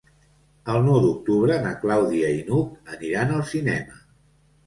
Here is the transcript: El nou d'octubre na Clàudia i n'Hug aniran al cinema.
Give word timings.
El 0.75 0.79
nou 0.85 0.95
d'octubre 1.01 1.57
na 1.65 1.73
Clàudia 1.83 2.31
i 2.37 2.41
n'Hug 2.47 2.91
aniran 2.97 3.35
al 3.35 3.43
cinema. 3.53 4.01